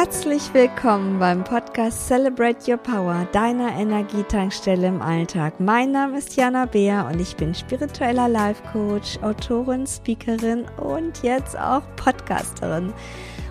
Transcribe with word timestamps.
Herzlich 0.00 0.52
willkommen 0.52 1.18
beim 1.18 1.42
Podcast 1.42 2.06
Celebrate 2.06 2.70
Your 2.70 2.76
Power, 2.76 3.26
deiner 3.32 3.72
Energietankstelle 3.72 4.86
im 4.86 5.02
Alltag. 5.02 5.60
Mein 5.60 5.92
Name 5.92 6.18
ist 6.18 6.36
Jana 6.36 6.66
Beer 6.66 7.08
und 7.10 7.18
ich 7.20 7.34
bin 7.36 7.54
spiritueller 7.54 8.28
Life 8.28 8.62
Coach, 8.70 9.18
Autorin, 9.22 9.86
Speakerin 9.86 10.66
und 10.76 11.22
jetzt 11.22 11.58
auch 11.58 11.82
Podcasterin. 11.96 12.92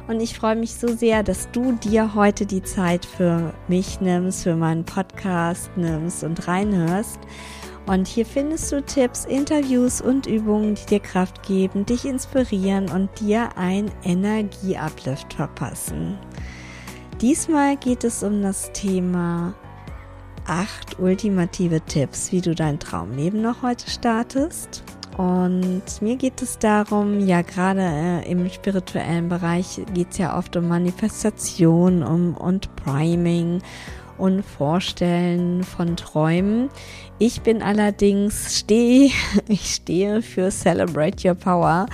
Und 0.07 0.21
ich 0.21 0.37
freue 0.37 0.55
mich 0.55 0.75
so 0.75 0.87
sehr, 0.87 1.21
dass 1.23 1.51
du 1.51 1.73
dir 1.73 2.15
heute 2.15 2.45
die 2.45 2.63
Zeit 2.63 3.05
für 3.05 3.53
mich 3.67 3.99
nimmst, 3.99 4.43
für 4.43 4.55
meinen 4.55 4.85
Podcast 4.85 5.69
nimmst 5.75 6.23
und 6.23 6.47
reinhörst. 6.47 7.19
Und 7.87 8.05
hier 8.05 8.25
findest 8.25 8.71
du 8.71 8.81
Tipps, 8.83 9.23
Interviews 9.23 10.01
und 10.01 10.27
Übungen, 10.27 10.75
die 10.75 10.85
dir 10.85 10.99
Kraft 10.99 11.41
geben, 11.43 11.85
dich 11.85 12.03
inspirieren 12.03 12.89
und 12.89 13.09
dir 13.21 13.57
ein 13.57 13.89
Energieuplift 14.03 15.33
verpassen. 15.33 16.17
Diesmal 17.21 17.77
geht 17.77 18.03
es 18.03 18.23
um 18.23 18.41
das 18.41 18.71
Thema 18.73 19.53
acht 20.45 20.99
ultimative 20.99 21.79
Tipps, 21.81 22.31
wie 22.33 22.41
du 22.41 22.53
dein 22.53 22.77
Traumleben 22.77 23.41
noch 23.41 23.63
heute 23.63 23.89
startest. 23.89 24.83
Und 25.17 25.83
mir 26.01 26.15
geht 26.15 26.41
es 26.43 26.59
darum, 26.59 27.25
ja 27.25 27.41
gerade 27.41 27.81
äh, 27.81 28.31
im 28.31 28.47
spirituellen 28.51 29.29
Bereich 29.29 29.81
geht 29.93 30.11
es 30.11 30.19
ja 30.19 30.37
oft 30.37 30.55
um 30.55 30.67
Manifestation 30.67 32.03
um, 32.03 32.37
und 32.37 32.75
Priming 32.75 33.61
und 34.17 34.43
Vorstellen 34.43 35.63
von 35.63 35.95
Träumen. 35.95 36.69
Ich 37.19 37.41
bin 37.41 37.61
allerdings 37.61 38.59
stehe, 38.59 39.11
ich 39.47 39.75
stehe 39.75 40.21
für 40.21 40.49
Celebrate 40.49 41.27
Your 41.27 41.35
Power 41.35 41.87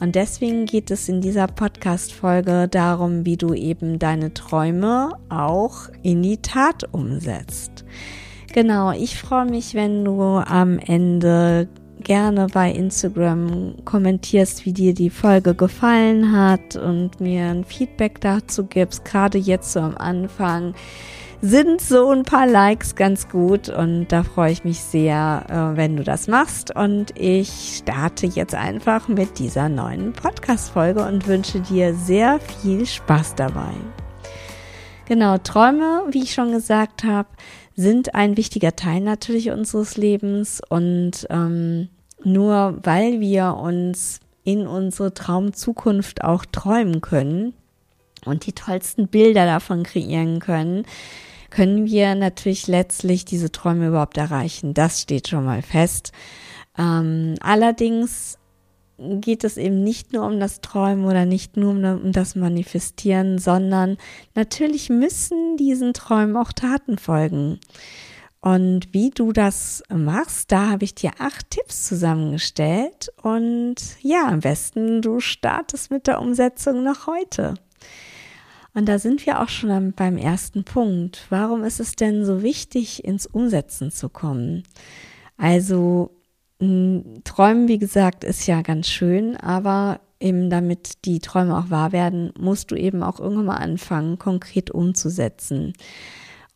und 0.00 0.14
deswegen 0.14 0.66
geht 0.66 0.90
es 0.90 1.08
in 1.08 1.20
dieser 1.20 1.46
Podcast 1.46 2.12
Folge 2.12 2.68
darum, 2.68 3.26
wie 3.26 3.36
du 3.36 3.54
eben 3.54 3.98
deine 3.98 4.32
Träume 4.34 5.10
auch 5.28 5.88
in 6.02 6.22
die 6.22 6.38
Tat 6.38 6.84
umsetzt. 6.92 7.84
Genau, 8.52 8.92
ich 8.92 9.16
freue 9.16 9.46
mich, 9.46 9.74
wenn 9.74 10.04
du 10.04 10.20
am 10.38 10.78
Ende 10.78 11.68
gerne 12.02 12.46
bei 12.52 12.70
Instagram 12.70 13.74
kommentierst, 13.84 14.64
wie 14.64 14.72
dir 14.72 14.94
die 14.94 15.10
Folge 15.10 15.54
gefallen 15.54 16.32
hat 16.32 16.76
und 16.76 17.20
mir 17.20 17.46
ein 17.46 17.64
Feedback 17.64 18.20
dazu 18.20 18.64
gibst, 18.64 19.04
gerade 19.04 19.38
jetzt 19.38 19.72
so 19.72 19.80
am 19.80 19.96
Anfang 19.96 20.74
sind 21.40 21.80
so 21.80 22.10
ein 22.10 22.24
paar 22.24 22.46
Likes 22.46 22.96
ganz 22.96 23.28
gut 23.28 23.68
und 23.68 24.08
da 24.08 24.24
freue 24.24 24.50
ich 24.50 24.64
mich 24.64 24.80
sehr, 24.80 25.44
äh, 25.48 25.76
wenn 25.76 25.96
du 25.96 26.02
das 26.02 26.26
machst. 26.26 26.74
Und 26.74 27.16
ich 27.16 27.78
starte 27.78 28.26
jetzt 28.26 28.54
einfach 28.54 29.06
mit 29.08 29.38
dieser 29.38 29.68
neuen 29.68 30.12
Podcast-Folge 30.12 31.04
und 31.04 31.28
wünsche 31.28 31.60
dir 31.60 31.94
sehr 31.94 32.40
viel 32.40 32.86
Spaß 32.86 33.36
dabei. 33.36 33.72
Genau, 35.06 35.38
Träume, 35.38 36.02
wie 36.10 36.24
ich 36.24 36.34
schon 36.34 36.50
gesagt 36.50 37.04
habe, 37.04 37.28
sind 37.76 38.16
ein 38.16 38.36
wichtiger 38.36 38.74
Teil 38.74 39.00
natürlich 39.00 39.50
unseres 39.50 39.96
Lebens 39.96 40.60
und 40.68 41.26
ähm, 41.30 41.88
nur 42.24 42.80
weil 42.82 43.20
wir 43.20 43.54
uns 43.54 44.18
in 44.42 44.66
unsere 44.66 45.14
Traumzukunft 45.14 46.24
auch 46.24 46.44
träumen 46.44 47.00
können 47.00 47.54
und 48.24 48.46
die 48.46 48.52
tollsten 48.52 49.06
Bilder 49.06 49.46
davon 49.46 49.84
kreieren 49.84 50.40
können, 50.40 50.84
können 51.50 51.86
wir 51.86 52.14
natürlich 52.14 52.66
letztlich 52.66 53.24
diese 53.24 53.50
Träume 53.50 53.88
überhaupt 53.88 54.16
erreichen. 54.16 54.74
Das 54.74 55.00
steht 55.00 55.28
schon 55.28 55.44
mal 55.44 55.62
fest. 55.62 56.12
Ähm, 56.76 57.34
allerdings 57.40 58.38
geht 58.98 59.44
es 59.44 59.56
eben 59.56 59.84
nicht 59.84 60.12
nur 60.12 60.26
um 60.26 60.40
das 60.40 60.60
Träumen 60.60 61.04
oder 61.04 61.24
nicht 61.24 61.56
nur 61.56 61.70
um 61.70 62.12
das 62.12 62.34
Manifestieren, 62.34 63.38
sondern 63.38 63.96
natürlich 64.34 64.90
müssen 64.90 65.56
diesen 65.56 65.94
Träumen 65.94 66.36
auch 66.36 66.52
Taten 66.52 66.98
folgen. 66.98 67.60
Und 68.40 68.92
wie 68.92 69.10
du 69.10 69.32
das 69.32 69.82
machst, 69.88 70.52
da 70.52 70.70
habe 70.70 70.84
ich 70.84 70.94
dir 70.94 71.12
acht 71.18 71.50
Tipps 71.50 71.88
zusammengestellt. 71.88 73.12
Und 73.22 73.76
ja, 74.00 74.28
am 74.28 74.40
besten 74.40 75.02
du 75.02 75.20
startest 75.20 75.90
mit 75.90 76.06
der 76.06 76.20
Umsetzung 76.20 76.84
noch 76.84 77.06
heute. 77.06 77.54
Und 78.78 78.88
da 78.88 79.00
sind 79.00 79.26
wir 79.26 79.42
auch 79.42 79.48
schon 79.48 79.92
beim 79.92 80.16
ersten 80.16 80.62
Punkt. 80.62 81.26
Warum 81.30 81.64
ist 81.64 81.80
es 81.80 81.96
denn 81.96 82.24
so 82.24 82.44
wichtig, 82.44 83.02
ins 83.04 83.26
Umsetzen 83.26 83.90
zu 83.90 84.08
kommen? 84.08 84.62
Also 85.36 86.12
Träumen, 86.60 87.66
wie 87.66 87.80
gesagt, 87.80 88.22
ist 88.22 88.46
ja 88.46 88.62
ganz 88.62 88.86
schön, 88.86 89.36
aber 89.36 89.98
eben 90.20 90.48
damit 90.48 91.04
die 91.06 91.18
Träume 91.18 91.58
auch 91.58 91.70
wahr 91.70 91.90
werden, 91.90 92.32
musst 92.38 92.70
du 92.70 92.76
eben 92.76 93.02
auch 93.02 93.18
irgendwann 93.18 93.46
mal 93.46 93.56
anfangen, 93.56 94.16
konkret 94.16 94.70
umzusetzen. 94.70 95.72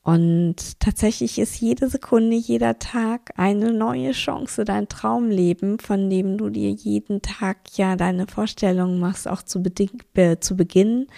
Und 0.04 0.78
tatsächlich 0.78 1.41
ist 1.41 1.60
jede 1.60 1.89
Sekunde, 1.89 2.37
jeder 2.37 2.78
Tag 2.78 3.33
eine 3.37 3.72
neue 3.72 4.12
Chance, 4.12 4.65
dein 4.65 4.87
Traumleben, 4.87 5.81
von 5.81 6.09
dem 6.09 6.39
du 6.39 6.50
dir 6.50 6.71
jeden 6.71 7.21
Tag 7.21 7.77
ja 7.77 7.97
deine 7.97 8.28
Vorstellungen 8.28 9.00
machst, 9.00 9.27
auch 9.27 9.43
zu, 9.43 9.60
zu 10.39 10.56
beginnen 10.56 11.09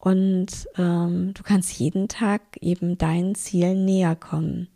und 0.00 0.48
ähm, 0.78 1.32
du 1.34 1.42
kannst 1.42 1.78
jeden 1.78 2.08
Tag 2.08 2.40
eben 2.60 2.98
deinen 2.98 3.34
Zielen 3.34 3.84
näher 3.84 4.16
kommen. 4.16 4.68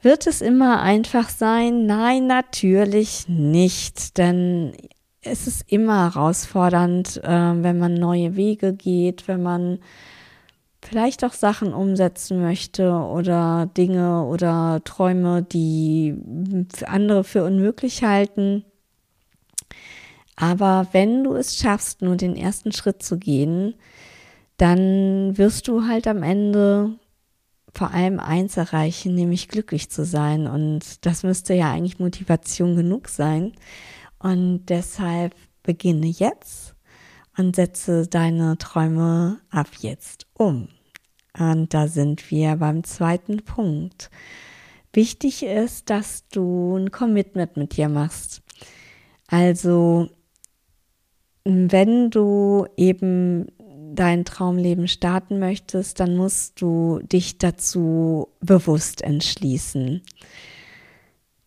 Wird 0.00 0.28
es 0.28 0.40
immer 0.40 0.80
einfach 0.80 1.28
sein? 1.28 1.86
Nein, 1.86 2.28
natürlich 2.28 3.28
nicht, 3.28 4.16
denn 4.16 4.72
es 5.22 5.48
ist 5.48 5.64
immer 5.66 6.14
herausfordernd, 6.14 7.20
äh, 7.24 7.28
wenn 7.28 7.78
man 7.78 7.94
neue 7.94 8.36
Wege 8.36 8.72
geht, 8.72 9.26
wenn 9.26 9.42
man 9.42 9.80
vielleicht 10.80 11.24
auch 11.24 11.32
Sachen 11.32 11.74
umsetzen 11.74 12.40
möchte 12.40 12.92
oder 12.92 13.68
Dinge 13.76 14.24
oder 14.24 14.80
Träume, 14.84 15.42
die 15.42 16.14
andere 16.86 17.24
für 17.24 17.44
unmöglich 17.44 18.04
halten. 18.04 18.64
Aber 20.40 20.86
wenn 20.92 21.24
du 21.24 21.34
es 21.34 21.56
schaffst, 21.56 22.00
nur 22.00 22.14
den 22.14 22.36
ersten 22.36 22.70
Schritt 22.70 23.02
zu 23.02 23.18
gehen, 23.18 23.74
dann 24.56 25.36
wirst 25.36 25.66
du 25.66 25.88
halt 25.88 26.06
am 26.06 26.22
Ende 26.22 26.96
vor 27.74 27.90
allem 27.90 28.20
eins 28.20 28.56
erreichen, 28.56 29.16
nämlich 29.16 29.48
glücklich 29.48 29.90
zu 29.90 30.04
sein. 30.04 30.46
Und 30.46 31.04
das 31.04 31.24
müsste 31.24 31.54
ja 31.54 31.72
eigentlich 31.72 31.98
Motivation 31.98 32.76
genug 32.76 33.08
sein. 33.08 33.52
Und 34.20 34.66
deshalb 34.66 35.34
beginne 35.64 36.06
jetzt 36.06 36.76
und 37.36 37.56
setze 37.56 38.06
deine 38.06 38.58
Träume 38.58 39.40
ab 39.50 39.68
jetzt 39.80 40.28
um. 40.34 40.68
Und 41.36 41.74
da 41.74 41.88
sind 41.88 42.30
wir 42.30 42.54
beim 42.56 42.84
zweiten 42.84 43.38
Punkt. 43.44 44.08
Wichtig 44.92 45.42
ist, 45.42 45.90
dass 45.90 46.28
du 46.28 46.76
ein 46.76 46.92
Commitment 46.92 47.56
mit 47.56 47.76
dir 47.76 47.88
machst. 47.88 48.42
Also 49.26 50.08
wenn 51.48 52.10
du 52.10 52.66
eben 52.76 53.46
dein 53.94 54.26
Traumleben 54.26 54.86
starten 54.86 55.38
möchtest, 55.38 55.98
dann 55.98 56.14
musst 56.14 56.60
du 56.60 57.00
dich 57.02 57.38
dazu 57.38 58.28
bewusst 58.40 59.02
entschließen. 59.02 60.02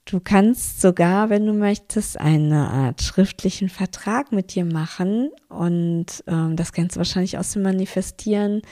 Du 0.05 0.19
kannst 0.19 0.81
sogar, 0.81 1.29
wenn 1.29 1.45
du 1.45 1.53
möchtest, 1.53 2.19
eine 2.19 2.67
Art 2.69 3.03
schriftlichen 3.03 3.69
Vertrag 3.69 4.31
mit 4.31 4.55
dir 4.55 4.65
machen 4.65 5.29
und 5.47 6.07
ähm, 6.25 6.55
das 6.55 6.73
kennst 6.73 6.95
du 6.95 6.97
wahrscheinlich 6.97 7.37
aus 7.37 7.51
dem 7.51 7.61
Manifestieren, 7.61 8.63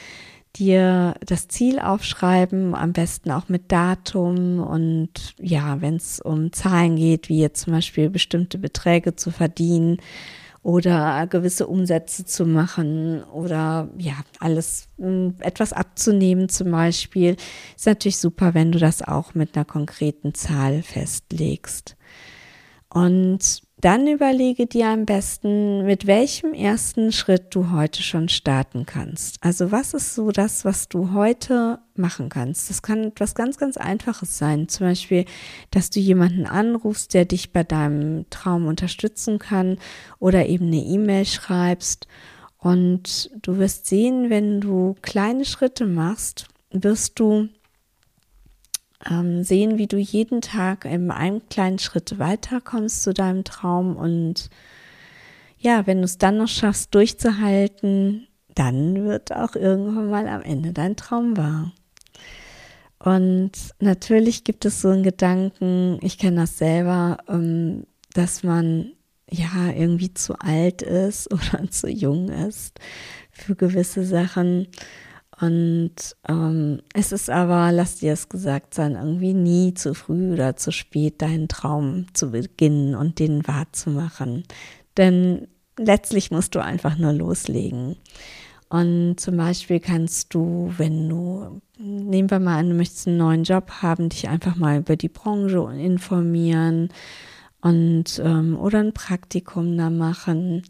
dir 0.55 1.13
das 1.23 1.47
Ziel 1.47 1.79
aufschreiben, 1.79 2.73
am 2.73 2.91
besten 2.91 3.29
auch 3.29 3.49
mit 3.49 3.71
Datum 3.71 4.59
und 4.59 5.35
ja, 5.39 5.79
wenn 5.79 5.97
es 5.97 6.19
um 6.19 6.51
Zahlen 6.51 6.95
geht, 6.95 7.29
wie 7.29 7.39
jetzt 7.39 7.61
zum 7.61 7.73
Beispiel 7.73 8.09
bestimmte 8.09 8.57
Beträge 8.57 9.15
zu 9.15 9.29
verdienen 9.29 9.99
oder 10.61 11.25
gewisse 11.27 11.67
Umsätze 11.67 12.25
zu 12.25 12.45
machen 12.45 13.23
oder 13.23 13.89
ja, 13.97 14.13
alles 14.39 14.89
hm, 14.97 15.35
etwas 15.39 15.73
abzunehmen 15.73 16.49
zum 16.49 16.71
Beispiel, 16.71 17.37
ist 17.75 17.85
natürlich 17.85 18.17
super, 18.17 18.53
wenn 18.53 18.71
du 18.71 18.79
das 18.79 19.01
auch 19.01 19.33
mit 19.33 19.55
einer 19.55 19.65
konkreten 19.65 20.33
Zahl 20.33 20.83
festlegst. 20.83 21.95
Und 22.89 23.61
dann 23.81 24.07
überlege 24.07 24.65
dir 24.65 24.87
am 24.87 25.05
besten, 25.05 25.85
mit 25.85 26.05
welchem 26.05 26.53
ersten 26.53 27.11
Schritt 27.11 27.55
du 27.55 27.71
heute 27.71 28.03
schon 28.03 28.27
starten 28.27 28.85
kannst. 28.85 29.37
Also 29.41 29.71
was 29.71 29.93
ist 29.93 30.15
so 30.15 30.31
das, 30.31 30.65
was 30.65 30.89
du 30.89 31.13
heute 31.13 31.79
machen 31.95 32.27
kannst? 32.27 32.69
Das 32.69 32.81
kann 32.81 33.05
etwas 33.05 33.35
ganz, 33.35 33.57
ganz 33.57 33.77
Einfaches 33.77 34.37
sein. 34.37 34.67
Zum 34.67 34.87
Beispiel, 34.87 35.25
dass 35.71 35.89
du 35.89 35.99
jemanden 35.99 36.45
anrufst, 36.45 37.13
der 37.13 37.23
dich 37.23 37.53
bei 37.53 37.63
deinem 37.63 38.29
Traum 38.29 38.67
unterstützen 38.67 39.39
kann 39.39 39.77
oder 40.19 40.47
eben 40.47 40.67
eine 40.67 40.83
E-Mail 40.83 41.25
schreibst. 41.25 42.07
Und 42.57 43.31
du 43.41 43.57
wirst 43.57 43.85
sehen, 43.85 44.29
wenn 44.29 44.59
du 44.59 44.97
kleine 45.01 45.45
Schritte 45.45 45.85
machst, 45.85 46.47
wirst 46.71 47.17
du 47.19 47.47
ähm, 49.09 49.43
sehen, 49.43 49.77
wie 49.77 49.87
du 49.87 49.97
jeden 49.97 50.41
Tag 50.41 50.85
in 50.85 51.11
einem 51.11 51.47
kleinen 51.49 51.79
Schritt 51.79 52.19
weiterkommst 52.19 53.03
zu 53.03 53.13
deinem 53.13 53.43
Traum 53.43 53.95
und 53.95 54.49
ja, 55.57 55.85
wenn 55.85 55.97
du 55.97 56.05
es 56.05 56.17
dann 56.17 56.37
noch 56.37 56.47
schaffst, 56.47 56.95
durchzuhalten, 56.95 58.27
dann 58.55 59.05
wird 59.05 59.33
auch 59.33 59.55
irgendwann 59.55 60.09
mal 60.09 60.27
am 60.27 60.41
Ende 60.41 60.71
dein 60.71 60.95
Traum 60.95 61.35
wahr. 61.37 61.73
Und 62.97 63.51
natürlich 63.79 64.43
gibt 64.43 64.65
es 64.65 64.81
so 64.81 64.89
einen 64.89 65.03
Gedanken, 65.03 65.99
ich 66.01 66.17
kenne 66.17 66.41
das 66.41 66.57
selber, 66.57 67.17
ähm, 67.29 67.85
dass 68.13 68.43
man 68.43 68.91
ja 69.29 69.71
irgendwie 69.73 70.13
zu 70.13 70.37
alt 70.39 70.81
ist 70.81 71.31
oder 71.33 71.69
zu 71.69 71.89
jung 71.89 72.29
ist 72.29 72.79
für 73.31 73.55
gewisse 73.55 74.05
Sachen. 74.05 74.67
Und 75.41 75.93
ähm, 76.27 76.81
es 76.93 77.11
ist 77.13 77.29
aber, 77.29 77.71
lass 77.71 77.95
dir 77.95 78.13
es 78.13 78.27
gesagt 78.27 78.73
sein, 78.73 78.95
irgendwie 78.95 79.33
nie 79.33 79.73
zu 79.73 79.93
früh 79.93 80.33
oder 80.33 80.57
zu 80.57 80.71
spät, 80.71 81.21
deinen 81.21 81.47
Traum 81.47 82.07
zu 82.13 82.31
beginnen 82.31 82.93
und 82.93 83.19
den 83.19 83.47
wahrzumachen. 83.47 84.43
Denn 84.97 85.47
letztlich 85.77 86.29
musst 86.29 86.55
du 86.55 86.63
einfach 86.63 86.97
nur 86.97 87.13
loslegen. 87.13 87.95
Und 88.67 89.19
zum 89.19 89.37
Beispiel 89.37 89.79
kannst 89.79 90.33
du, 90.33 90.73
wenn 90.77 91.09
du, 91.09 91.61
nehmen 91.77 92.29
wir 92.29 92.39
mal 92.39 92.59
an, 92.59 92.69
du 92.69 92.75
möchtest 92.75 93.07
einen 93.07 93.17
neuen 93.17 93.43
Job 93.43 93.71
haben, 93.81 94.09
dich 94.09 94.27
einfach 94.27 94.57
mal 94.57 94.79
über 94.79 94.95
die 94.95 95.09
Branche 95.09 95.57
informieren 95.73 96.89
und 97.61 98.21
ähm, 98.23 98.57
oder 98.57 98.79
ein 98.79 98.93
Praktikum 98.93 99.75
da 99.77 99.89
machen. 99.89 100.63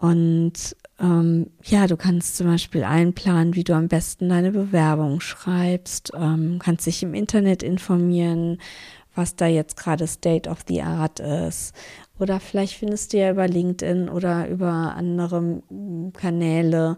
Und 0.00 0.76
ähm, 1.00 1.50
ja, 1.64 1.86
du 1.86 1.96
kannst 1.96 2.36
zum 2.36 2.46
Beispiel 2.46 2.84
einplanen, 2.84 3.54
wie 3.54 3.64
du 3.64 3.74
am 3.74 3.88
besten 3.88 4.28
deine 4.28 4.52
Bewerbung 4.52 5.20
schreibst, 5.20 6.12
ähm, 6.14 6.58
kannst 6.60 6.86
dich 6.86 7.02
im 7.02 7.14
Internet 7.14 7.62
informieren, 7.62 8.58
was 9.14 9.34
da 9.34 9.46
jetzt 9.46 9.76
gerade 9.76 10.06
State 10.06 10.48
of 10.48 10.58
the 10.68 10.82
Art 10.82 11.18
ist. 11.18 11.74
Oder 12.20 12.38
vielleicht 12.38 12.74
findest 12.74 13.12
du 13.12 13.18
ja 13.18 13.30
über 13.32 13.48
LinkedIn 13.48 14.08
oder 14.08 14.48
über 14.48 14.94
andere 14.96 15.62
Kanäle 16.14 16.96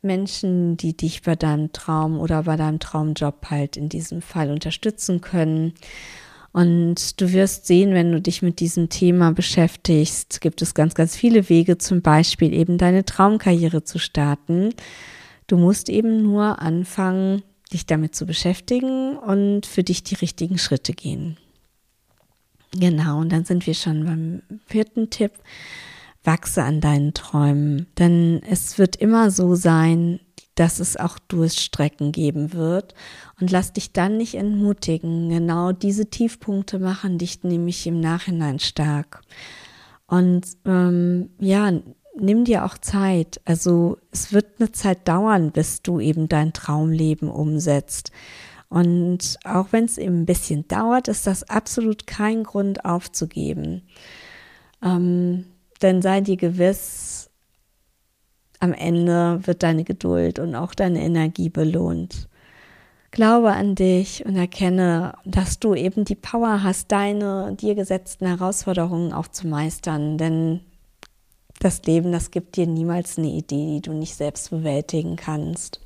Menschen, 0.00 0.76
die 0.76 0.96
dich 0.96 1.22
bei 1.22 1.36
deinem 1.36 1.72
Traum 1.72 2.18
oder 2.18 2.44
bei 2.44 2.56
deinem 2.56 2.78
Traumjob 2.78 3.50
halt 3.50 3.76
in 3.76 3.90
diesem 3.90 4.22
Fall 4.22 4.50
unterstützen 4.50 5.20
können. 5.20 5.74
Und 6.58 7.20
du 7.20 7.32
wirst 7.32 7.68
sehen, 7.68 7.94
wenn 7.94 8.10
du 8.10 8.20
dich 8.20 8.42
mit 8.42 8.58
diesem 8.58 8.88
Thema 8.88 9.30
beschäftigst, 9.30 10.40
gibt 10.40 10.60
es 10.60 10.74
ganz, 10.74 10.96
ganz 10.96 11.14
viele 11.14 11.48
Wege, 11.48 11.78
zum 11.78 12.02
Beispiel 12.02 12.52
eben 12.52 12.78
deine 12.78 13.04
Traumkarriere 13.04 13.84
zu 13.84 14.00
starten. 14.00 14.74
Du 15.46 15.56
musst 15.56 15.88
eben 15.88 16.20
nur 16.20 16.60
anfangen, 16.60 17.44
dich 17.72 17.86
damit 17.86 18.16
zu 18.16 18.26
beschäftigen 18.26 19.16
und 19.16 19.66
für 19.66 19.84
dich 19.84 20.02
die 20.02 20.16
richtigen 20.16 20.58
Schritte 20.58 20.94
gehen. 20.94 21.36
Genau, 22.72 23.20
und 23.20 23.30
dann 23.30 23.44
sind 23.44 23.64
wir 23.68 23.74
schon 23.74 24.04
beim 24.04 24.42
vierten 24.66 25.10
Tipp. 25.10 25.30
Wachse 26.24 26.64
an 26.64 26.80
deinen 26.80 27.14
Träumen, 27.14 27.86
denn 27.98 28.42
es 28.50 28.78
wird 28.78 28.96
immer 28.96 29.30
so 29.30 29.54
sein, 29.54 30.18
dass 30.58 30.80
es 30.80 30.96
auch 30.96 31.18
Durststrecken 31.18 32.10
geben 32.10 32.52
wird. 32.52 32.94
Und 33.40 33.50
lass 33.50 33.72
dich 33.72 33.92
dann 33.92 34.16
nicht 34.16 34.34
entmutigen. 34.34 35.28
Genau 35.28 35.72
diese 35.72 36.06
Tiefpunkte 36.06 36.78
machen 36.80 37.18
dich 37.18 37.44
nämlich 37.44 37.86
im 37.86 38.00
Nachhinein 38.00 38.58
stark. 38.58 39.22
Und 40.06 40.46
ähm, 40.64 41.30
ja, 41.38 41.70
nimm 42.18 42.44
dir 42.44 42.64
auch 42.64 42.76
Zeit. 42.78 43.40
Also 43.44 43.98
es 44.10 44.32
wird 44.32 44.58
eine 44.58 44.72
Zeit 44.72 45.06
dauern, 45.06 45.52
bis 45.52 45.82
du 45.82 46.00
eben 46.00 46.28
dein 46.28 46.52
Traumleben 46.52 47.28
umsetzt. 47.28 48.10
Und 48.68 49.38
auch 49.44 49.68
wenn 49.70 49.84
es 49.84 49.96
eben 49.96 50.22
ein 50.22 50.26
bisschen 50.26 50.66
dauert, 50.66 51.08
ist 51.08 51.26
das 51.26 51.48
absolut 51.48 52.06
kein 52.06 52.42
Grund 52.42 52.84
aufzugeben. 52.84 53.82
Ähm, 54.82 55.44
denn 55.82 56.02
sei 56.02 56.20
dir 56.20 56.36
gewiss, 56.36 57.27
am 58.60 58.72
Ende 58.72 59.40
wird 59.46 59.62
deine 59.62 59.84
Geduld 59.84 60.38
und 60.38 60.54
auch 60.54 60.74
deine 60.74 61.02
Energie 61.02 61.48
belohnt. 61.48 62.28
Glaube 63.10 63.52
an 63.52 63.74
dich 63.74 64.24
und 64.26 64.36
erkenne, 64.36 65.14
dass 65.24 65.58
du 65.58 65.74
eben 65.74 66.04
die 66.04 66.14
Power 66.14 66.62
hast, 66.62 66.92
deine 66.92 67.56
dir 67.58 67.74
gesetzten 67.74 68.26
Herausforderungen 68.26 69.12
auch 69.12 69.28
zu 69.28 69.46
meistern. 69.46 70.18
Denn 70.18 70.60
das 71.60 71.82
Leben, 71.84 72.12
das 72.12 72.30
gibt 72.30 72.56
dir 72.56 72.66
niemals 72.66 73.18
eine 73.18 73.28
Idee, 73.28 73.76
die 73.76 73.80
du 73.80 73.92
nicht 73.92 74.14
selbst 74.14 74.50
bewältigen 74.50 75.16
kannst. 75.16 75.80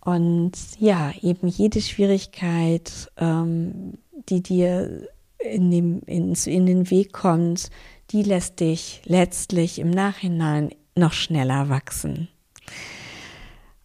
Und 0.00 0.52
ja, 0.78 1.12
eben 1.20 1.48
jede 1.48 1.80
Schwierigkeit, 1.80 3.10
ähm, 3.18 3.98
die 4.28 4.42
dir 4.42 5.08
in, 5.38 5.70
dem, 5.70 6.00
in, 6.06 6.34
in 6.34 6.66
den 6.66 6.90
Weg 6.90 7.12
kommt, 7.12 7.70
die 8.10 8.22
lässt 8.22 8.60
dich 8.60 9.02
letztlich 9.04 9.78
im 9.78 9.90
Nachhinein 9.90 10.70
noch 10.96 11.12
schneller 11.12 11.68
wachsen. 11.68 12.28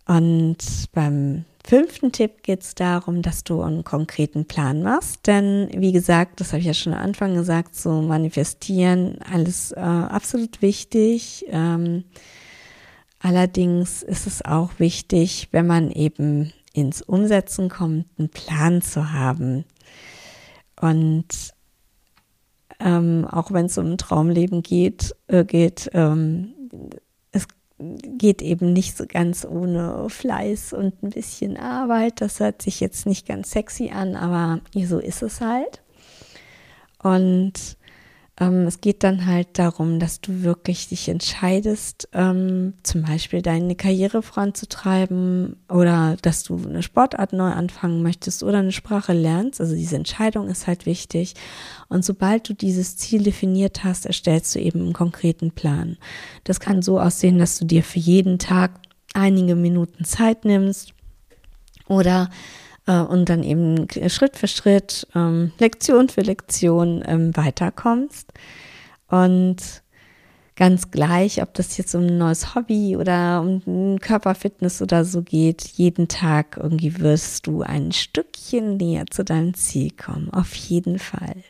Und 0.08 0.58
beim 0.94 1.46
fünften 1.66 2.12
Tipp 2.12 2.44
geht 2.44 2.62
es 2.62 2.76
darum, 2.76 3.22
dass 3.22 3.44
du 3.44 3.62
einen 3.62 3.84
konkreten 3.84 4.46
Plan 4.46 4.82
machst. 4.82 5.28
Denn 5.28 5.70
wie 5.76 5.92
gesagt, 5.92 6.40
das 6.40 6.50
habe 6.50 6.60
ich 6.60 6.66
ja 6.66 6.74
schon 6.74 6.94
am 6.94 7.02
Anfang 7.02 7.36
gesagt, 7.36 7.76
so 7.76 8.02
manifestieren, 8.02 9.20
alles 9.22 9.72
äh, 9.72 9.80
absolut 9.80 10.62
wichtig. 10.62 11.46
Ähm, 11.50 12.04
allerdings 13.20 14.04
ist 14.04 14.28
es 14.28 14.44
auch 14.44 14.72
wichtig, 14.80 15.50
wenn 15.52 15.68
man 15.68 15.92
eben 15.92 16.52
ins 16.74 17.02
Umsetzen 17.02 17.70
kommt, 17.70 18.08
einen 18.18 18.30
Plan 18.30 18.82
zu 18.82 19.12
haben. 19.14 19.66
Und 20.80 21.28
ähm, 22.80 23.28
auch 23.30 23.52
wenn 23.52 23.68
es 23.68 23.78
um 23.78 23.92
ein 23.92 23.98
Traumleben 23.98 24.64
geht, 24.64 25.16
äh, 25.28 25.46
geht 25.46 25.92
ähm, 25.94 26.54
es 27.32 27.48
geht 27.80 28.42
eben 28.42 28.74
nicht 28.74 28.96
so 28.96 29.06
ganz 29.08 29.46
ohne 29.46 30.08
Fleiß 30.10 30.74
und 30.74 31.02
ein 31.02 31.10
bisschen 31.10 31.58
Arbeit. 31.58 32.22
Das 32.22 32.40
hört 32.40 32.62
sich 32.62 32.80
jetzt 32.80 33.06
nicht 33.06 33.28
ganz 33.28 33.52
sexy 33.52 33.90
an, 33.90 34.16
aber 34.16 34.62
so 34.76 35.00
ist 35.00 35.22
es 35.22 35.42
halt. 35.42 35.82
Und 37.02 37.78
ähm, 38.40 38.66
es 38.66 38.80
geht 38.80 39.04
dann 39.04 39.26
halt 39.26 39.60
darum, 39.60 40.00
dass 40.00 40.22
du 40.22 40.44
wirklich 40.44 40.88
dich 40.88 41.10
entscheidest, 41.10 42.08
ähm, 42.14 42.74
zum 42.82 43.04
Beispiel 43.04 43.42
deine 43.42 43.76
Karriere 43.76 44.22
voranzutreiben 44.22 45.58
oder 45.70 46.18
dass 46.22 46.44
du 46.44 46.58
eine 46.58 46.82
Sportart 46.82 47.34
neu 47.34 47.52
anfangen 47.52 48.02
möchtest 48.02 48.44
oder 48.44 48.60
eine 48.60 48.72
Sprache 48.72 49.14
lernst. 49.14 49.60
Also 49.60 49.76
diese 49.76 49.98
Entscheidung 49.98 50.48
ist 50.48 50.66
halt 50.66 50.86
wichtig. 50.86 51.34
Und 51.90 52.06
sobald 52.06 52.48
du 52.48 52.54
dieses 52.54 52.96
Ziel 52.96 53.24
definiert 53.24 53.84
hast, 53.84 54.06
erstellst 54.06 54.56
du 54.56 54.60
eben 54.60 54.82
einen 54.82 54.94
konkreten 54.94 55.52
Plan. 55.52 55.98
Das 56.46 56.60
kann 56.60 56.82
so 56.82 57.00
aussehen, 57.00 57.38
dass 57.38 57.60
du 57.60 57.66
dir 57.66 57.84
für 57.84 58.00
jeden 58.00 58.40
Tag 58.40 58.72
einige 59.14 59.56
Minuten 59.56 60.06
Zeit 60.06 60.46
nimmst 60.46 60.94
oder 61.88 62.30
und 63.00 63.30
dann 63.30 63.44
eben 63.44 63.88
Schritt 64.08 64.38
für 64.38 64.48
Schritt, 64.48 65.08
ähm, 65.16 65.52
Lektion 65.60 66.10
für 66.10 66.22
Lektion 66.22 67.04
ähm, 67.06 67.36
weiterkommst. 67.36 68.32
Und 69.08 69.58
ganz 70.56 70.92
gleich, 70.92 71.42
ob 71.42 71.54
das 71.54 71.78
jetzt 71.78 71.96
um 71.96 72.04
ein 72.04 72.18
neues 72.18 72.56
Hobby 72.56 72.96
oder 72.96 73.42
um 73.42 74.00
Körperfitness 74.00 74.82
oder 74.82 75.06
so 75.06 75.22
geht, 75.22 75.64
jeden 75.64 76.08
Tag 76.08 76.58
irgendwie 76.62 77.00
wirst 77.00 77.48
du 77.48 77.62
ein 77.62 77.92
Stückchen 77.92 78.78
näher 78.78 79.06
zu 79.10 79.24
deinem 79.24 79.54
Ziel 79.54 79.92
kommen. 79.92 80.32
Auf 80.32 80.54
jeden 80.54 81.00
Fall. 81.00 81.44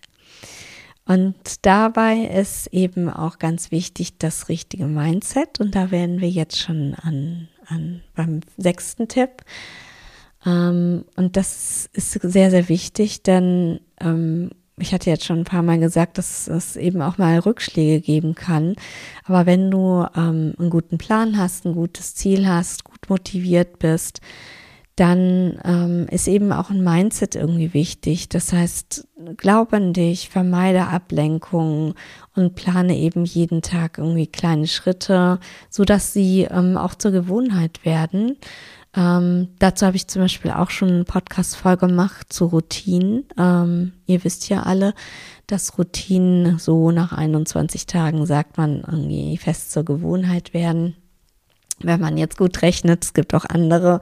Und 1.05 1.65
dabei 1.65 2.19
ist 2.19 2.67
eben 2.67 3.09
auch 3.09 3.37
ganz 3.37 3.71
wichtig 3.71 4.17
das 4.17 4.47
richtige 4.49 4.85
Mindset. 4.85 5.59
Und 5.59 5.75
da 5.75 5.91
werden 5.91 6.21
wir 6.21 6.29
jetzt 6.29 6.57
schon 6.57 6.95
an, 6.95 7.49
an 7.67 8.01
beim 8.15 8.39
sechsten 8.57 9.07
Tipp. 9.07 9.43
Ähm, 10.45 11.05
und 11.15 11.37
das 11.37 11.89
ist 11.93 12.13
sehr, 12.13 12.49
sehr 12.51 12.69
wichtig, 12.69 13.23
denn 13.23 13.79
ähm, 13.99 14.51
ich 14.77 14.93
hatte 14.93 15.09
jetzt 15.09 15.25
schon 15.25 15.39
ein 15.39 15.45
paar 15.45 15.61
Mal 15.61 15.79
gesagt, 15.79 16.17
dass 16.17 16.47
es 16.47 16.75
eben 16.75 17.01
auch 17.01 17.17
mal 17.17 17.37
Rückschläge 17.39 18.01
geben 18.01 18.35
kann. 18.35 18.75
Aber 19.25 19.45
wenn 19.45 19.69
du 19.69 20.05
ähm, 20.15 20.53
einen 20.57 20.69
guten 20.69 20.97
Plan 20.97 21.37
hast, 21.37 21.65
ein 21.65 21.73
gutes 21.73 22.15
Ziel 22.15 22.47
hast, 22.47 22.83
gut 22.83 23.09
motiviert 23.09 23.79
bist, 23.79 24.21
dann 24.95 25.59
ähm, 25.63 26.07
ist 26.11 26.27
eben 26.27 26.51
auch 26.51 26.69
ein 26.69 26.83
Mindset 26.83 27.35
irgendwie 27.35 27.73
wichtig. 27.73 28.27
Das 28.29 28.51
heißt, 28.51 29.07
glaub 29.37 29.73
an 29.73 29.93
dich, 29.93 30.29
vermeide 30.29 30.87
Ablenkungen 30.87 31.93
und 32.35 32.55
plane 32.55 32.97
eben 32.97 33.25
jeden 33.25 33.61
Tag 33.61 33.97
irgendwie 33.97 34.27
kleine 34.27 34.67
Schritte, 34.67 35.39
so 35.69 35.85
dass 35.85 36.13
sie 36.13 36.43
ähm, 36.43 36.77
auch 36.77 36.95
zur 36.95 37.11
Gewohnheit 37.11 37.85
werden. 37.85 38.37
Ähm, 38.93 39.49
dazu 39.59 39.85
habe 39.85 39.95
ich 39.95 40.07
zum 40.07 40.21
Beispiel 40.21 40.51
auch 40.51 40.69
schon 40.69 40.89
eine 40.89 41.03
Podcast-Folge 41.05 41.87
gemacht 41.87 42.33
zu 42.33 42.45
Routinen. 42.45 43.25
Ähm, 43.37 43.93
ihr 44.05 44.23
wisst 44.23 44.49
ja 44.49 44.63
alle, 44.63 44.93
dass 45.47 45.77
Routinen 45.77 46.59
so 46.59 46.91
nach 46.91 47.13
21 47.13 47.85
Tagen, 47.85 48.25
sagt 48.25 48.57
man, 48.57 48.81
irgendwie 48.81 49.37
fest 49.37 49.71
zur 49.71 49.85
Gewohnheit 49.85 50.53
werden. 50.53 50.95
wenn 51.83 51.99
man 51.99 52.17
jetzt 52.17 52.37
gut 52.37 52.61
rechnet, 52.61 53.03
es 53.05 53.13
gibt 53.13 53.33
auch 53.33 53.45
andere 53.45 54.01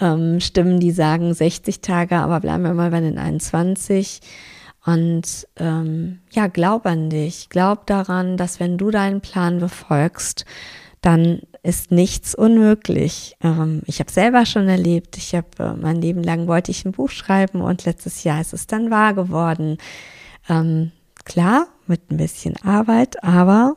ähm, 0.00 0.38
Stimmen, 0.38 0.78
die 0.78 0.92
sagen 0.92 1.34
60 1.34 1.80
Tage, 1.80 2.16
aber 2.18 2.38
bleiben 2.40 2.62
wir 2.62 2.74
mal 2.74 2.90
bei 2.90 3.00
den 3.00 3.18
21. 3.18 4.20
Und 4.84 5.48
ähm, 5.56 6.20
ja, 6.30 6.46
glaub 6.46 6.86
an 6.86 7.10
dich, 7.10 7.48
glaub 7.48 7.86
daran, 7.86 8.36
dass 8.36 8.60
wenn 8.60 8.78
du 8.78 8.92
deinen 8.92 9.20
Plan 9.20 9.58
befolgst, 9.58 10.44
dann 11.00 11.40
ist 11.66 11.90
nichts 11.90 12.34
unmöglich. 12.34 13.36
Ähm, 13.42 13.82
ich 13.86 13.98
habe 14.00 14.10
selber 14.10 14.46
schon 14.46 14.68
erlebt, 14.68 15.16
ich 15.16 15.34
habe 15.34 15.48
äh, 15.58 15.72
mein 15.74 16.00
Leben 16.00 16.22
lang 16.22 16.46
wollte 16.46 16.70
ich 16.70 16.84
ein 16.84 16.92
Buch 16.92 17.10
schreiben 17.10 17.60
und 17.60 17.84
letztes 17.84 18.24
Jahr 18.24 18.40
ist 18.40 18.52
es 18.52 18.66
dann 18.66 18.90
wahr 18.90 19.14
geworden. 19.14 19.78
Ähm, 20.48 20.92
klar, 21.24 21.66
mit 21.86 22.10
ein 22.10 22.16
bisschen 22.16 22.56
Arbeit, 22.62 23.22
aber 23.24 23.76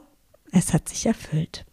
es 0.51 0.73
hat 0.73 0.87
sich 0.87 1.05
erfüllt. 1.05 1.65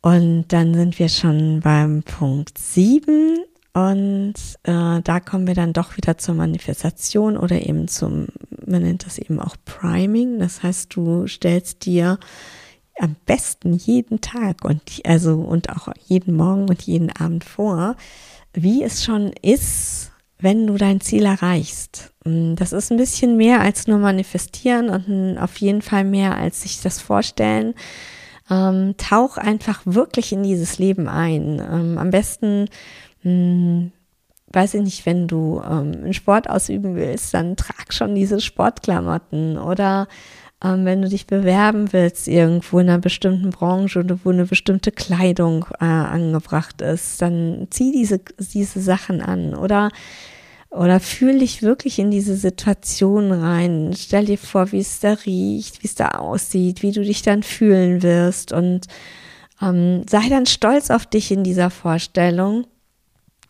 Und 0.00 0.46
dann 0.48 0.74
sind 0.74 0.98
wir 0.98 1.08
schon 1.08 1.60
beim 1.60 2.04
Punkt 2.04 2.58
7 2.58 3.38
und 3.72 4.34
äh, 4.62 5.02
da 5.02 5.20
kommen 5.20 5.46
wir 5.46 5.54
dann 5.54 5.72
doch 5.72 5.96
wieder 5.96 6.16
zur 6.16 6.36
Manifestation 6.36 7.36
oder 7.36 7.60
eben 7.66 7.88
zum, 7.88 8.28
man 8.64 8.82
nennt 8.82 9.04
das 9.04 9.18
eben 9.18 9.40
auch 9.40 9.56
Priming. 9.64 10.38
Das 10.38 10.62
heißt, 10.62 10.94
du 10.94 11.26
stellst 11.26 11.84
dir 11.84 12.18
am 12.98 13.16
besten 13.26 13.74
jeden 13.74 14.20
Tag 14.20 14.64
und 14.64 14.82
also 15.04 15.34
und 15.36 15.70
auch 15.70 15.88
jeden 16.06 16.34
Morgen 16.34 16.68
und 16.68 16.82
jeden 16.82 17.10
Abend 17.10 17.44
vor, 17.44 17.96
wie 18.52 18.82
es 18.82 19.04
schon 19.04 19.32
ist, 19.42 20.12
wenn 20.38 20.66
du 20.66 20.76
dein 20.76 21.00
Ziel 21.00 21.24
erreichst. 21.24 22.12
Das 22.24 22.72
ist 22.72 22.90
ein 22.90 22.96
bisschen 22.96 23.36
mehr 23.36 23.60
als 23.60 23.86
nur 23.86 23.98
manifestieren 23.98 24.88
und 24.88 25.38
auf 25.38 25.56
jeden 25.58 25.82
Fall 25.82 26.04
mehr 26.04 26.36
als 26.36 26.62
sich 26.62 26.80
das 26.80 27.00
vorstellen 27.00 27.74
ähm, 28.50 28.94
tauch 28.96 29.36
einfach 29.36 29.82
wirklich 29.84 30.32
in 30.32 30.42
dieses 30.42 30.78
Leben 30.78 31.08
ein. 31.08 31.60
Ähm, 31.60 31.98
am 31.98 32.10
besten, 32.10 32.66
mh, 33.22 33.30
hm, 33.30 33.92
weiß 34.52 34.74
ich 34.74 34.82
nicht, 34.82 35.06
wenn 35.06 35.26
du 35.26 35.60
ähm, 35.64 35.92
einen 35.92 36.14
Sport 36.14 36.48
ausüben 36.48 36.94
willst, 36.94 37.34
dann 37.34 37.56
trag 37.56 37.92
schon 37.92 38.14
diese 38.14 38.40
Sportklamotten 38.40 39.58
oder 39.58 40.06
ähm, 40.62 40.84
wenn 40.84 41.02
du 41.02 41.08
dich 41.08 41.26
bewerben 41.26 41.92
willst 41.92 42.28
irgendwo 42.28 42.78
in 42.78 42.88
einer 42.88 42.98
bestimmten 42.98 43.50
Branche 43.50 44.00
oder 44.00 44.18
wo 44.24 44.30
eine 44.30 44.46
bestimmte 44.46 44.92
Kleidung 44.92 45.66
äh, 45.80 45.84
angebracht 45.84 46.80
ist, 46.80 47.20
dann 47.20 47.68
zieh 47.70 47.92
diese, 47.92 48.20
diese 48.38 48.80
Sachen 48.80 49.20
an 49.20 49.54
oder 49.54 49.90
oder 50.70 51.00
fühl 51.00 51.38
dich 51.38 51.62
wirklich 51.62 51.98
in 51.98 52.10
diese 52.10 52.36
Situation 52.36 53.32
rein. 53.32 53.94
Stell 53.96 54.26
dir 54.26 54.36
vor, 54.36 54.72
wie 54.72 54.80
es 54.80 55.00
da 55.00 55.12
riecht, 55.12 55.82
wie 55.82 55.86
es 55.86 55.94
da 55.94 56.08
aussieht, 56.08 56.82
wie 56.82 56.92
du 56.92 57.02
dich 57.02 57.22
dann 57.22 57.42
fühlen 57.42 58.02
wirst 58.02 58.52
und 58.52 58.86
ähm, 59.62 60.02
sei 60.08 60.28
dann 60.28 60.44
stolz 60.44 60.90
auf 60.90 61.06
dich 61.06 61.30
in 61.30 61.44
dieser 61.44 61.70
Vorstellung. 61.70 62.66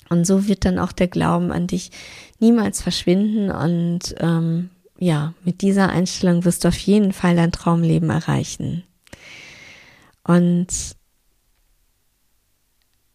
Und 0.08 0.24
so 0.24 0.46
wird 0.46 0.64
dann 0.64 0.78
auch 0.78 0.92
der 0.92 1.08
Glauben 1.08 1.50
an 1.50 1.66
dich 1.66 1.90
niemals 2.38 2.80
verschwinden. 2.80 3.50
Und 3.50 4.14
ähm, 4.20 4.70
ja, 4.98 5.34
mit 5.44 5.62
dieser 5.62 5.90
Einstellung 5.90 6.44
wirst 6.44 6.64
du 6.64 6.68
auf 6.68 6.78
jeden 6.78 7.12
Fall 7.12 7.36
dein 7.36 7.52
Traumleben 7.52 8.10
erreichen. 8.10 8.84
Und 10.24 10.96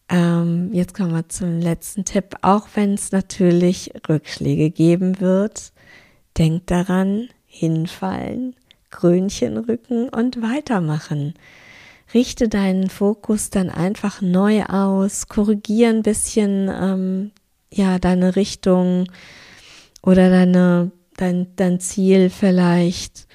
ähm, 0.08 0.70
jetzt 0.72 0.94
kommen 0.94 1.12
wir 1.12 1.28
zum 1.28 1.60
letzten 1.60 2.04
Tipp. 2.04 2.36
Auch 2.42 2.68
wenn 2.74 2.94
es 2.94 3.12
natürlich 3.12 3.92
Rückschläge 4.08 4.70
geben 4.70 5.20
wird, 5.20 5.72
denk 6.38 6.66
daran, 6.66 7.28
hinfallen, 7.46 8.54
Krönchen 8.90 9.56
rücken 9.58 10.08
und 10.08 10.42
weitermachen. 10.42 11.34
Richte 12.14 12.48
deinen 12.48 12.90
Fokus 12.90 13.50
dann 13.50 13.70
einfach 13.70 14.20
neu 14.20 14.64
aus, 14.64 15.28
korrigier 15.28 15.88
ein 15.88 16.02
bisschen 16.02 16.70
ähm, 16.70 17.30
ja 17.70 17.98
deine 17.98 18.36
Richtung 18.36 19.10
oder 20.02 20.28
deine 20.28 20.90
dein, 21.22 21.46
dein 21.56 21.80
Ziel 21.80 22.28
vielleicht. 22.28 23.26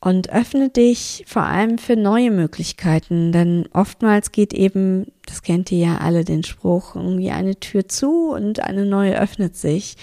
Und 0.00 0.30
öffne 0.30 0.68
dich 0.68 1.24
vor 1.26 1.42
allem 1.42 1.76
für 1.76 1.96
neue 1.96 2.30
Möglichkeiten, 2.30 3.32
denn 3.32 3.68
oftmals 3.72 4.30
geht 4.30 4.54
eben, 4.54 5.06
das 5.26 5.42
kennt 5.42 5.72
ihr 5.72 5.78
ja 5.78 5.96
alle, 5.98 6.24
den 6.24 6.44
Spruch, 6.44 6.94
irgendwie 6.94 7.32
eine 7.32 7.58
Tür 7.58 7.88
zu 7.88 8.30
und 8.30 8.60
eine 8.60 8.86
neue 8.86 9.20
öffnet 9.20 9.56
sich. 9.56 9.96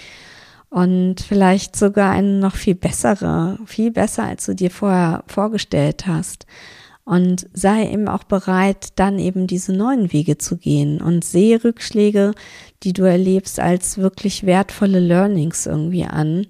Und 0.68 1.20
vielleicht 1.20 1.76
sogar 1.76 2.10
eine 2.10 2.38
noch 2.40 2.56
viel 2.56 2.74
bessere, 2.74 3.58
viel 3.64 3.90
besser, 3.90 4.24
als 4.24 4.44
du 4.44 4.54
dir 4.54 4.70
vorher 4.70 5.24
vorgestellt 5.28 6.06
hast. 6.06 6.44
Und 7.04 7.48
sei 7.54 7.90
eben 7.90 8.08
auch 8.08 8.24
bereit, 8.24 8.88
dann 8.96 9.18
eben 9.18 9.46
diese 9.46 9.72
neuen 9.72 10.12
Wege 10.12 10.36
zu 10.36 10.58
gehen 10.58 11.00
und 11.00 11.24
sehe 11.24 11.64
Rückschläge, 11.64 12.34
die 12.82 12.92
du 12.92 13.04
erlebst, 13.04 13.60
als 13.60 13.96
wirklich 13.96 14.44
wertvolle 14.44 15.00
Learnings 15.00 15.64
irgendwie 15.64 16.04
an 16.04 16.46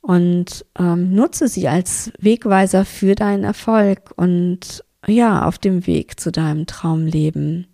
und 0.00 0.64
ähm, 0.78 1.14
nutze 1.14 1.48
sie 1.48 1.68
als 1.68 2.12
Wegweiser 2.18 2.84
für 2.84 3.14
deinen 3.14 3.44
Erfolg 3.44 4.12
und 4.16 4.84
ja, 5.06 5.46
auf 5.46 5.58
dem 5.58 5.86
Weg 5.86 6.20
zu 6.20 6.30
deinem 6.30 6.66
Traumleben. 6.66 7.66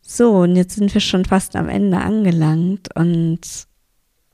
So, 0.00 0.38
und 0.38 0.56
jetzt 0.56 0.76
sind 0.76 0.92
wir 0.92 1.00
schon 1.00 1.24
fast 1.24 1.56
am 1.56 1.68
Ende 1.68 1.98
angelangt 1.98 2.94
und 2.94 3.40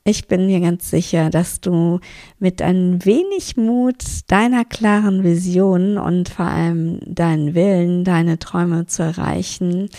ich 0.04 0.28
bin 0.28 0.46
mir 0.46 0.60
ganz 0.60 0.90
sicher, 0.90 1.30
dass 1.30 1.60
du 1.60 2.00
mit 2.38 2.62
ein 2.62 3.04
wenig 3.04 3.56
Mut 3.56 4.02
deiner 4.28 4.64
klaren 4.64 5.22
Vision 5.22 5.98
und 5.98 6.30
vor 6.30 6.46
allem 6.46 7.00
deinen 7.04 7.54
Willen, 7.54 8.04
deine 8.04 8.38
Träume 8.38 8.86
zu 8.86 9.02
erreichen 9.02 9.90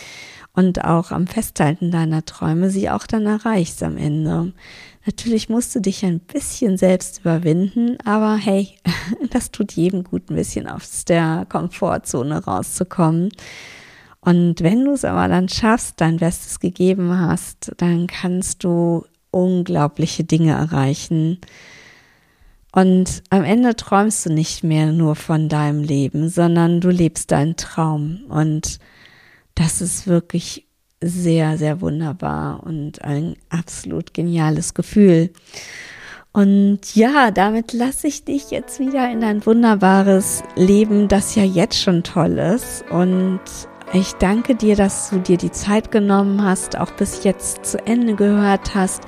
und 0.53 0.84
auch 0.84 1.12
am 1.12 1.27
Festhalten 1.27 1.91
deiner 1.91 2.25
Träume 2.25 2.70
sie 2.70 2.89
auch 2.89 3.08
dann 3.08 3.25
erreichst 3.25 3.81
am 3.84 3.98
Ende. 3.98 4.53
Natürlich 5.05 5.50
musst 5.50 5.74
du 5.74 5.79
dich 5.79 6.05
ein 6.05 6.20
bisschen 6.20 6.77
selbst 6.77 7.22
überwinden, 7.22 7.98
aber 8.05 8.36
hey, 8.36 8.77
das 9.31 9.51
tut 9.51 9.72
jedem 9.72 10.03
gut, 10.03 10.29
ein 10.29 10.36
bisschen 10.36 10.67
aus 10.67 11.05
der 11.05 11.46
Komfortzone 11.50 12.43
rauszukommen. 12.43 13.29
Und 14.20 14.62
wenn 14.62 14.86
du 14.86 14.91
es 14.91 15.03
aber 15.03 15.27
dann 15.27 15.50
schaffst, 15.50 16.00
dein 16.00 16.17
Bestes 16.17 16.60
gegeben 16.60 17.17
hast, 17.17 17.72
dann 17.77 18.05
kannst 18.05 18.63
du 18.63 19.05
unglaubliche 19.31 20.24
Dinge 20.24 20.51
erreichen. 20.51 21.39
Und 22.72 23.24
am 23.31 23.43
Ende 23.43 23.75
träumst 23.75 24.25
du 24.25 24.31
nicht 24.31 24.63
mehr 24.63 24.91
nur 24.91 25.15
von 25.15 25.50
deinem 25.50 25.81
Leben, 25.81 26.29
sondern 26.29 26.81
du 26.81 26.89
lebst 26.89 27.31
deinen 27.31 27.55
Traum. 27.55 28.22
Und 28.29 28.77
das 29.55 29.81
ist 29.81 30.08
wirklich 30.08 30.67
sehr, 31.01 31.58
sehr 31.58 31.81
wunderbar 31.81 32.63
und 32.63 33.03
ein 33.03 33.36
absolut 33.50 34.13
geniales 34.13 34.74
Gefühl. 34.74 35.31
Und 36.34 36.96
ja, 36.96 37.31
damit 37.31 37.74
lasse 37.74 38.08
ich 38.08 38.24
dich 38.24 38.51
jetzt 38.51 38.79
wieder 38.79 39.12
in 39.12 39.24
ein 39.24 39.46
wunderbares 39.46 40.43
Leben, 40.55 41.08
das 41.10 41.36
ja 41.36 41.43
jetzt 41.43 41.81
schon 41.81 42.03
toll 42.03 42.38
ist. 42.38 42.86
Und 42.89 43.41
ich 43.93 44.13
danke 44.13 44.55
dir, 44.55 44.77
dass 44.77 45.10
du 45.10 45.20
dir 45.20 45.38
die 45.38 45.51
Zeit 45.51 45.91
genommen 45.91 46.41
hast, 46.41 46.77
auch 46.77 46.91
bis 46.91 47.25
jetzt 47.25 47.65
zu 47.65 47.86
Ende 47.86 48.15
gehört 48.15 48.74
hast. 48.75 49.01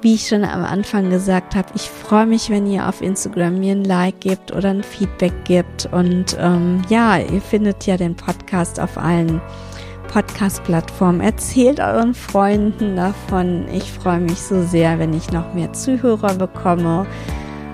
Wie 0.00 0.14
ich 0.14 0.28
schon 0.28 0.44
am 0.44 0.64
Anfang 0.64 1.10
gesagt 1.10 1.56
habe, 1.56 1.68
ich 1.74 1.82
freue 1.82 2.26
mich, 2.26 2.50
wenn 2.50 2.70
ihr 2.70 2.88
auf 2.88 3.02
Instagram 3.02 3.58
mir 3.58 3.72
ein 3.72 3.84
Like 3.84 4.20
gebt 4.20 4.54
oder 4.54 4.70
ein 4.70 4.84
Feedback 4.84 5.32
gibt. 5.44 5.88
Und 5.90 6.36
ähm, 6.38 6.82
ja, 6.88 7.18
ihr 7.18 7.40
findet 7.40 7.84
ja 7.86 7.96
den 7.96 8.14
Podcast 8.14 8.78
auf 8.78 8.96
allen 8.96 9.40
Podcast-Plattform. 10.12 11.20
Erzählt 11.20 11.80
euren 11.80 12.14
Freunden 12.14 12.96
davon. 12.96 13.66
Ich 13.72 13.90
freue 13.90 14.20
mich 14.20 14.40
so 14.40 14.62
sehr, 14.62 14.98
wenn 15.00 15.14
ich 15.14 15.32
noch 15.32 15.52
mehr 15.52 15.72
Zuhörer 15.72 16.34
bekomme. 16.34 17.04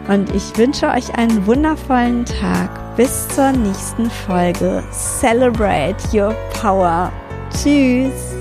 Und 0.09 0.35
ich 0.35 0.57
wünsche 0.57 0.89
euch 0.89 1.15
einen 1.17 1.47
wundervollen 1.47 2.25
Tag. 2.25 2.97
Bis 2.97 3.29
zur 3.29 3.53
nächsten 3.53 4.11
Folge. 4.11 4.83
Celebrate 4.93 5.97
your 6.13 6.35
power. 6.61 7.13
Tschüss. 7.51 8.34